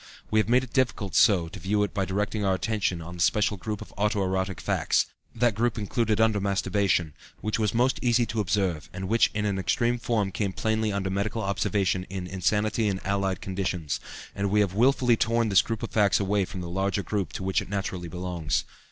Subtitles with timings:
[0.31, 3.21] We have made it difficult so to view it by directing our attention on the
[3.21, 8.25] special group of auto erotic facts that group included under masturbation which was most easy
[8.25, 12.87] to observe and which in an extreme form came plainly under medical observation in insanity
[12.87, 13.99] and allied conditions,
[14.33, 17.43] and we have wilfully torn this group of facts away from the larger group to
[17.43, 18.63] which it naturally belongs.